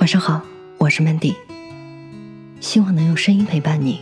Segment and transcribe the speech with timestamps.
[0.00, 0.40] 晚上好，
[0.78, 1.34] 我是 Mandy，
[2.58, 4.00] 希望能用声音陪伴你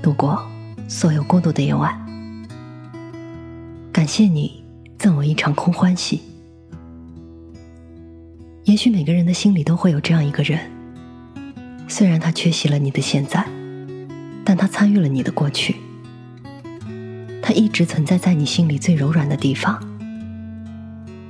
[0.00, 0.48] 度过
[0.86, 1.92] 所有孤独的夜晚。
[3.92, 4.62] 感谢你
[4.96, 6.22] 赠我一场空欢喜。
[8.62, 10.60] 也许每个人的心里都会有这样一个人，
[11.88, 13.44] 虽然他缺席了你的现在，
[14.44, 15.74] 但他参与了你的过去。
[17.42, 19.82] 他一直存在在你心里最柔软的地方，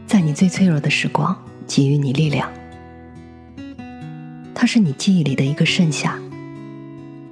[0.07, 1.35] 在你最脆弱的时光
[1.67, 2.47] 给予你力量。
[4.59, 6.19] 它是你记忆里的一个盛夏，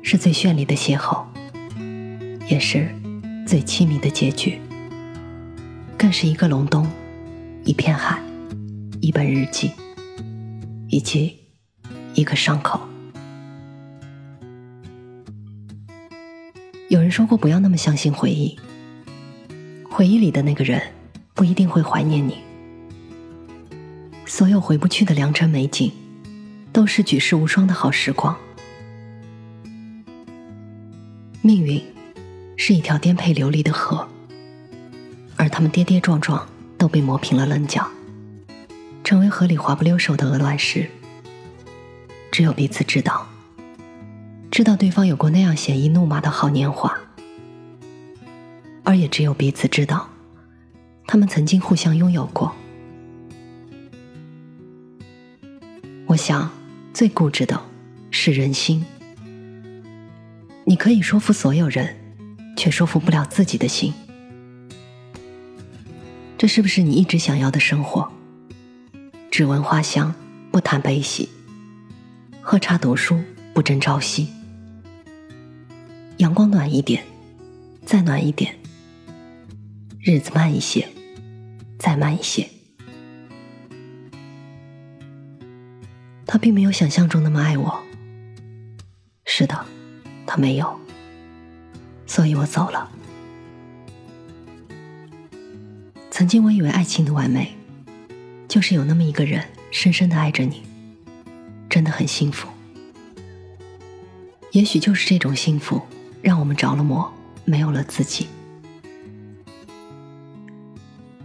[0.03, 1.25] 是最绚丽的邂逅，
[2.47, 2.95] 也是
[3.47, 4.61] 最凄迷的结局，
[5.97, 6.87] 更是一个隆冬，
[7.65, 8.23] 一片海，
[9.01, 9.71] 一本日记，
[10.91, 11.35] 以及
[12.13, 12.79] 一个伤口。
[16.91, 18.55] 有人说过，不要那么相信回忆，
[19.91, 20.81] 回忆里的那个人
[21.33, 22.37] 不一定会怀念你，
[24.27, 25.91] 所有回不去的良辰美景。
[26.75, 28.37] 都是举世无双的好时光。
[31.41, 31.81] 命运
[32.57, 34.09] 是一条颠沛流离的河，
[35.37, 36.45] 而他们跌跌撞撞
[36.77, 37.89] 都被磨平了棱角，
[39.05, 40.91] 成为河里滑不溜手的鹅卵石。
[42.33, 43.29] 只有彼此知道，
[44.51, 46.99] 知道对方有过那样鲜衣怒马的好年华，
[48.83, 50.09] 而也只有彼此知道，
[51.07, 52.53] 他们曾经互相拥有过。
[56.09, 56.51] 我想。
[56.95, 57.61] 最固执的
[58.13, 58.85] 是人心。
[60.65, 61.97] 你可以说服所有人，
[62.57, 63.93] 却说服不了自己的心。
[66.39, 68.09] 这是不是你一直想要的生活？
[69.29, 70.15] 只闻花香，
[70.53, 71.29] 不谈悲喜；
[72.41, 73.21] 喝茶读书，
[73.53, 74.29] 不争朝夕。
[76.19, 77.03] 阳光暖一点，
[77.85, 78.53] 再暖一点；
[80.01, 80.89] 日子慢一些，
[81.77, 82.49] 再慢一些。
[86.35, 87.81] 他并没有想象中那么爱我。
[89.25, 89.65] 是的，
[90.27, 90.81] 他没有，
[92.09, 92.91] 所以我走了。
[96.11, 97.55] 曾经我以为爱情的完美，
[98.49, 100.65] 就是有那么一个人深深的爱着你，
[101.71, 102.49] 真的很幸福。
[104.51, 105.81] 也许就是这种幸福，
[106.21, 107.15] 让我们着了魔，
[107.45, 108.27] 没有了自己。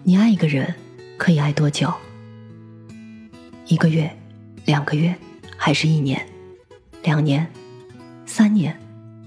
[0.03, 0.75] 你爱一个人，
[1.17, 1.91] 可以爱多久？
[3.65, 4.15] 一个月。
[4.69, 5.15] 两个月，
[5.57, 6.23] 还是一年？
[7.01, 7.51] 两年？
[8.27, 8.79] 三年？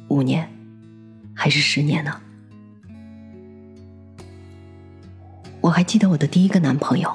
[0.06, 0.48] 五年？
[1.34, 2.20] 还是十年呢？
[5.60, 7.12] 我还记得我的第一个男朋友，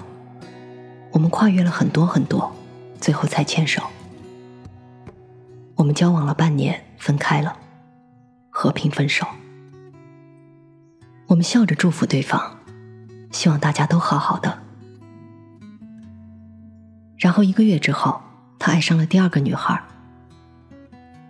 [1.14, 2.54] 我们跨越了很多很多，
[3.00, 3.82] 最后才牵手。
[5.76, 7.58] 我们交往了半年，分开了，
[8.50, 9.26] 和平分手。
[11.28, 12.60] 我们笑着祝福对方，
[13.32, 14.67] 希望大家都好好的。
[17.18, 18.22] 然后一个月之后，
[18.60, 19.82] 他爱上了第二个女孩。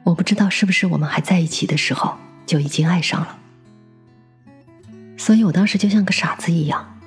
[0.03, 3.37] 我不知道是不是我们还在一起的时候就已经爱上了，
[5.17, 6.97] 所以我当时就像个傻子一样。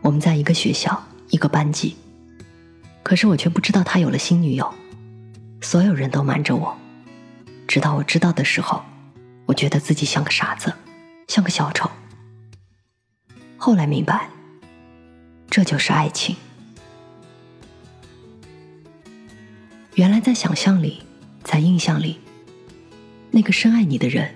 [0.00, 1.96] 我们在一个学校，一个班级，
[3.02, 4.72] 可是我却不知道他有了新女友，
[5.60, 6.76] 所有人都瞒着我。
[7.66, 8.84] 直到我知道的时候，
[9.46, 10.72] 我觉得自己像个傻子，
[11.26, 11.90] 像个小丑。
[13.56, 14.28] 后来明白，
[15.50, 16.36] 这就是爱情。
[19.96, 21.02] 原来在想象里，
[21.42, 22.20] 在印象里，
[23.30, 24.34] 那个深爱你的人，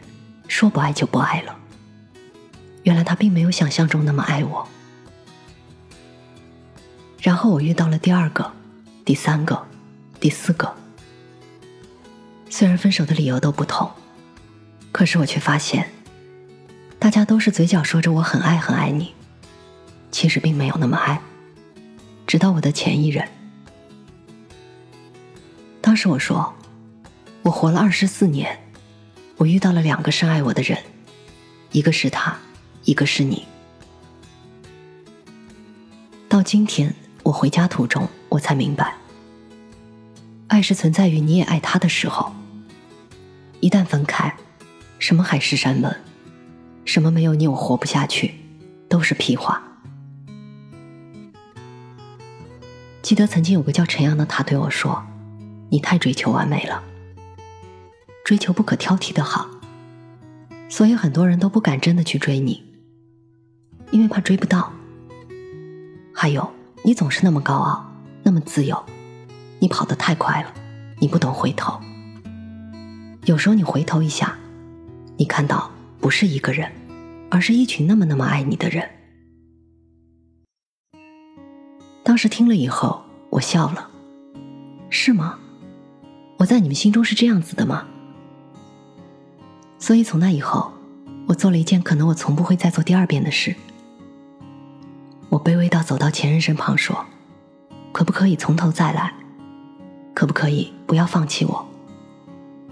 [0.48, 1.54] 说不爱就不爱了。
[2.82, 4.66] 原来他并没有想象中那么爱我。
[7.21, 8.50] 然后我遇到了第二个、
[9.04, 9.66] 第三个、
[10.19, 10.75] 第四个。
[12.48, 13.91] 虽然分手的理由都不同，
[14.91, 15.91] 可是我却发现，
[16.98, 19.15] 大家都是嘴角说着我很爱很爱你，
[20.10, 21.21] 其实并没有那么爱。
[22.27, 23.28] 直到我的前一任。
[25.81, 26.55] 当时我说，
[27.43, 28.59] 我活了二十四年，
[29.39, 30.79] 我遇到了两个深爱我的人，
[31.73, 32.37] 一个是他，
[32.85, 33.47] 一个是你。
[36.29, 38.95] 到今天，我回家途中，我才明白，
[40.49, 42.33] 爱是存在于你也爱他的时候。
[43.60, 44.37] 一旦分开，
[44.99, 45.93] 什么海誓山盟，
[46.84, 48.34] 什么没有你我活不下去，
[48.89, 49.63] 都是屁话。
[53.03, 55.04] 记得曾经有个叫陈阳的他对我说。
[55.71, 56.83] 你太追求完美了，
[58.25, 59.49] 追求不可挑剔的好，
[60.69, 62.63] 所以很多人都不敢真的去追你，
[63.93, 64.72] 因为怕追不到。
[66.13, 66.53] 还有，
[66.83, 67.87] 你总是那么高傲，
[68.25, 68.84] 那么自由，
[69.61, 70.53] 你跑得太快了，
[70.99, 71.81] 你不懂回头。
[73.27, 74.37] 有时候你回头一下，
[75.16, 75.71] 你看到
[76.01, 76.69] 不是一个人，
[77.31, 78.91] 而是一群那么那么爱你的人。
[82.03, 83.89] 当时听了以后，我笑了。
[84.91, 85.39] 是吗？
[86.41, 87.87] 我在你们心中是这样子的吗？
[89.78, 90.72] 所以从那以后，
[91.28, 93.54] 我做了一件可能我从不会再做第二遍的事。
[95.28, 97.04] 我卑微到走到前任身旁说
[97.92, 99.13] ：“可不可以从头再来？
[100.15, 101.69] 可不可以不要放弃我？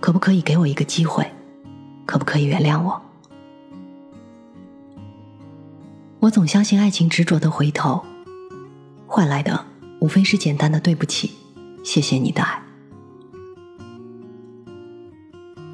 [0.01, 1.31] 可不可以给我一个机会？
[2.07, 3.03] 可不可以原谅我？”
[6.21, 8.03] 我总相信爱情执着的回头，
[9.07, 9.67] 换来的
[10.01, 11.33] 无非是简单的对不起，
[11.85, 12.63] 谢谢你的爱。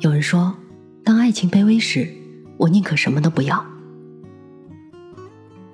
[0.05, 0.55] 有人说，
[1.03, 2.06] 当爱情卑微时，
[2.59, 3.65] 我宁可什么都不要。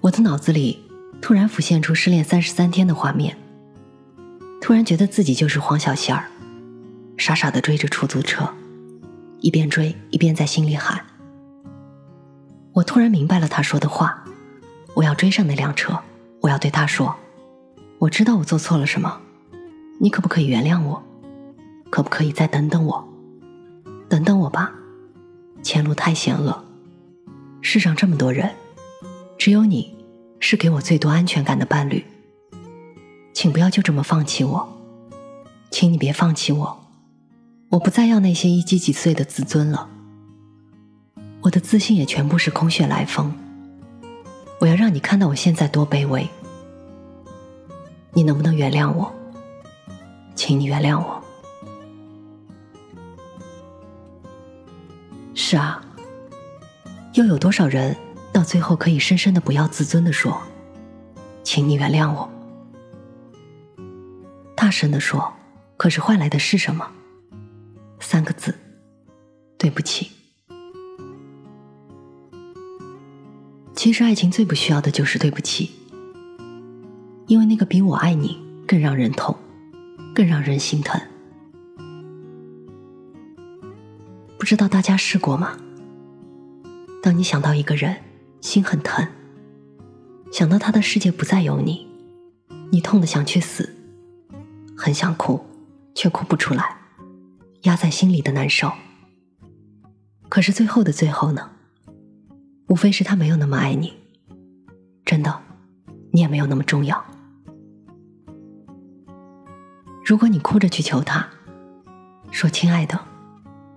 [0.00, 0.79] 我的脑子里
[1.21, 3.37] 突然浮现出失恋三十三天的画面，
[4.61, 6.29] 突然觉得自己就是黄小仙儿，
[7.17, 8.49] 傻傻的追着出租车，
[9.41, 11.05] 一边追一边在心里喊。
[12.73, 14.25] 我突然明白了他说的话。
[14.94, 15.99] 我要追上那辆车，
[16.41, 17.17] 我要对他说
[17.99, 19.21] ：“我知道我做错了什么，
[19.99, 21.03] 你可不可以原谅我？
[21.91, 23.09] 可不可以再等等我？
[24.10, 24.74] 等等我吧，
[25.62, 26.64] 前路太险恶，
[27.60, 28.50] 世上这么多人，
[29.38, 29.96] 只有你
[30.40, 32.04] 是给我最多安全感的伴侣，
[33.32, 34.68] 请不要就这么放弃我，
[35.70, 36.84] 请你别放弃我，
[37.68, 39.88] 我不再要那些一击即碎的自尊了，
[41.42, 43.32] 我的自信也全部是空穴来风。”
[44.58, 46.28] 我要让你看到我现在多卑微，
[48.12, 49.14] 你能不能原谅我？
[50.34, 51.19] 请你原谅我。
[55.50, 55.85] 是啊，
[57.14, 57.97] 又有多少人
[58.32, 60.41] 到最后可以深深的不要自尊的说
[61.43, 62.31] ：“请你原谅我。”
[64.55, 65.32] 大声的说，
[65.76, 66.88] 可是换来的是什么？
[67.99, 68.55] 三个字：
[69.58, 70.12] 对不起。
[73.75, 75.73] 其实，爱情最不需要的就是对不起，
[77.26, 79.37] 因为那个比我爱你更让人痛，
[80.14, 81.00] 更让人心疼。
[84.50, 85.56] 知道大家试过吗？
[87.00, 87.99] 当你想到一个人，
[88.41, 89.06] 心很疼，
[90.32, 91.87] 想到他的世界不再有你，
[92.73, 93.76] 你痛得想去死，
[94.76, 95.41] 很想哭，
[95.94, 96.79] 却哭不出来，
[97.62, 98.73] 压在心里的难受。
[100.29, 101.53] 可是最后的最后呢？
[102.67, 103.93] 无非是他没有那么爱你，
[105.05, 105.43] 真的，
[106.11, 107.05] 你也没有那么重要。
[110.05, 111.29] 如果你哭着去求他，
[112.32, 112.99] 说：“亲爱的，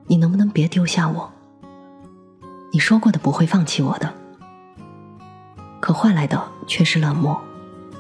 [0.08, 1.32] 你能不能别丢下我？
[2.72, 4.14] 你说过的不会放弃我的。”
[5.80, 7.40] 可换来的却是冷漠、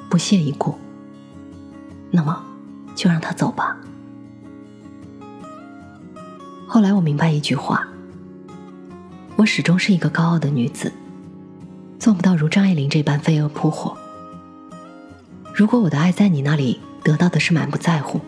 [0.10, 0.78] 不屑一顾。
[2.12, 2.44] 那么，
[2.96, 3.76] 就让他走吧。
[6.68, 7.88] 后来我明白一句话。
[9.36, 10.94] 我始终是一个高傲的女子，
[12.00, 13.98] 做不到如张爱玲这般飞蛾扑火。
[15.54, 18.22] 如果我的爱在你那里得到的是满不在乎，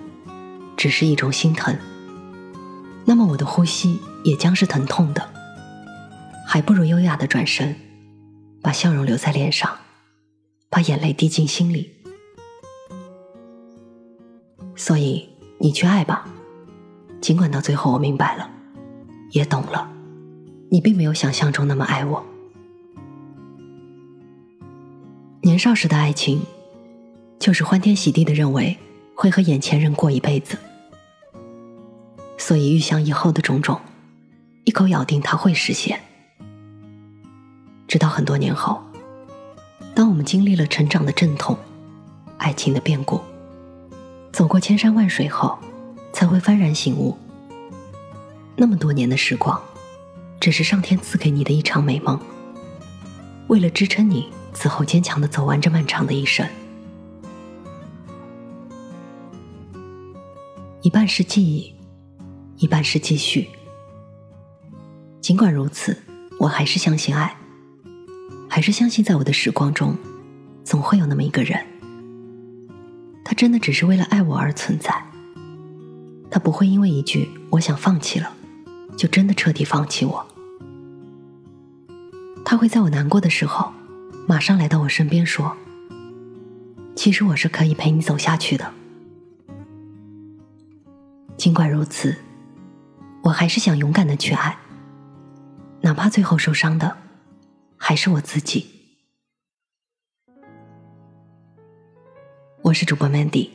[0.76, 1.78] 只是一种心疼，
[3.06, 5.30] 那么我的呼吸也将是疼痛的。
[6.48, 7.76] 还不如优雅的转身，
[8.62, 9.78] 把笑容留在脸上，
[10.70, 11.92] 把眼泪滴进心里。
[14.76, 15.30] 所以
[15.60, 16.28] 你去爱吧，
[17.22, 18.50] 尽管到最后我明白了，
[19.32, 19.92] 也懂了。
[20.70, 22.26] 你并没有想象中那么爱我。
[25.42, 26.42] 年少时的爱情，
[27.40, 28.78] 就是欢天喜地的认为
[29.14, 30.58] 会和眼前人过一辈子，
[32.46, 33.82] 所以预想以后的种种，
[34.66, 36.00] 一口咬定它会实现。
[37.88, 38.84] 直到很多年后，
[39.96, 41.58] 当我们经历了成长的阵痛、
[42.38, 43.20] 爱情的变故，
[44.32, 45.58] 走过千山万水后，
[46.14, 47.18] 才会幡然醒悟，
[48.56, 49.60] 那么多年的时光。
[50.40, 52.20] 只是上天赐给你的一场美梦，
[53.48, 56.48] 为了支撑你此后坚强的走完这漫长的一生。
[60.84, 61.74] 一半是记忆，
[62.58, 63.50] 一半是继续。
[65.22, 65.98] 尽管如此，
[66.40, 67.36] 我还是相信爱，
[68.50, 69.96] 还是相信在我的时光中，
[70.64, 71.66] 总会有那么一个人，
[73.24, 74.94] 他真的只是为了爱我而存在。
[76.30, 78.36] 他不会因为一句“我想放弃了”，
[78.98, 80.26] 就真的彻底放弃我。
[82.44, 83.72] 他会在我难过的时候，
[84.28, 85.56] 马上来到我身边说
[86.96, 88.74] ：“其实我是可以陪你走下去的。”
[91.38, 92.16] 尽管如此，
[93.26, 94.56] 我还是想勇敢的去爱，
[95.82, 96.96] 哪怕最后受伤的
[97.76, 98.68] 还是我自己。
[102.62, 103.50] 我是主播 Mandy，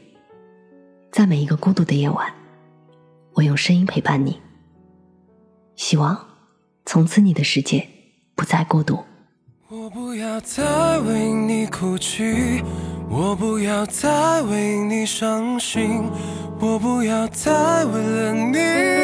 [1.12, 2.34] 在每一个孤独的夜晚，
[3.34, 4.40] 我用声音陪伴你。
[5.76, 6.18] 希望
[6.84, 7.88] 从此你的世界。
[8.34, 8.98] 不再孤独。
[9.68, 12.62] 我不要再为你哭泣，
[13.10, 16.10] 我不要再为你伤心。
[16.58, 18.99] 我不要再为了你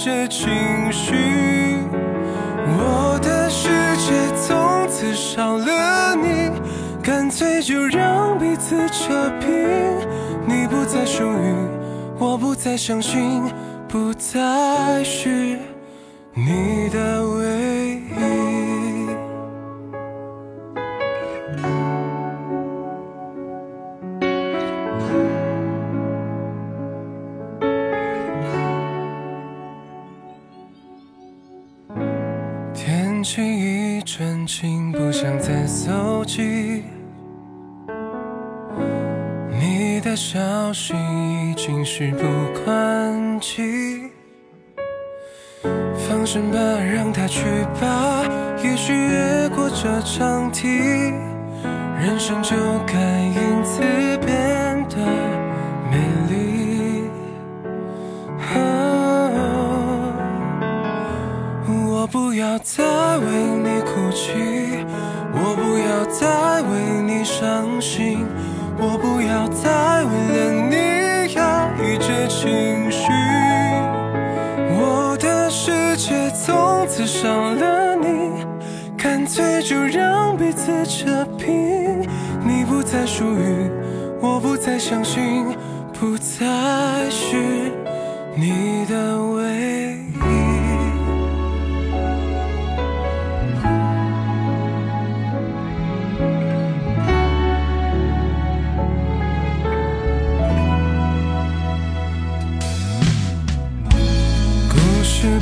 [0.00, 0.48] 这情
[0.92, 1.12] 绪，
[2.78, 6.52] 我的世界从此少了你，
[7.02, 9.50] 干脆就让彼此扯平。
[10.46, 11.52] 你不再属于，
[12.16, 13.42] 我不再相信，
[13.88, 15.58] 不再是
[16.32, 18.07] 你的唯一。
[34.48, 36.82] 情，不想再搜集。
[39.60, 42.24] 你的消息已经事不
[42.64, 44.10] 关己，
[46.08, 47.44] 放生吧，让它去
[47.78, 48.24] 吧。
[48.64, 50.66] 也许越过这场题，
[52.00, 53.82] 人生就该因此
[54.24, 54.96] 变得
[55.90, 55.98] 美
[56.30, 57.04] 丽。
[61.90, 62.82] 我不要再
[63.18, 63.57] 为
[64.18, 64.32] 起，
[65.32, 66.26] 我不要再
[66.62, 66.72] 为
[67.06, 68.26] 你伤心，
[68.76, 70.74] 我不要再为了你
[71.34, 73.06] 压抑着情绪。
[74.74, 78.44] 我的世界从此少了你，
[78.96, 82.02] 干脆就让彼此扯平。
[82.42, 83.70] 你不再属于，
[84.20, 85.46] 我不再相信，
[85.92, 87.36] 不再是
[88.34, 89.44] 你的唯
[89.74, 89.77] 一。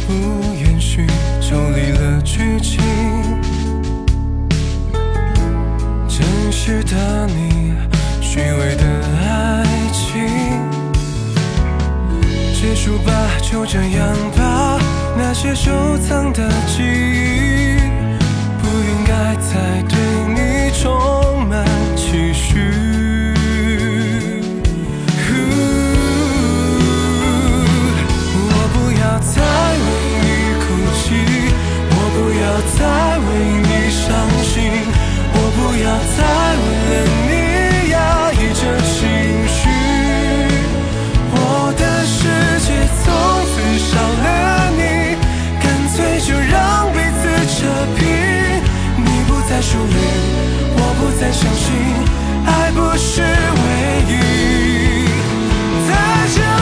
[0.06, 0.12] 不
[0.54, 1.04] 延续
[1.40, 2.80] 抽离了剧情
[6.08, 7.74] 真实的你
[8.20, 8.84] 虚伪的
[9.20, 10.28] 爱情
[12.54, 14.78] 结束吧就这样吧
[15.16, 17.78] 那些收藏的记忆
[18.62, 19.98] 不应该再对
[20.28, 21.15] 你重
[49.56, 49.96] 爱属于
[50.76, 51.72] 我不再相信
[52.44, 53.64] 爱不是唯
[54.06, 54.14] 一。
[55.88, 55.90] 在
[56.34, 56.55] 这